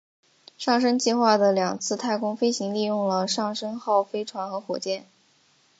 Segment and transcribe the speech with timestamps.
[0.57, 5.05] 上升计划的两次太空飞行利用了上升号飞船和火箭。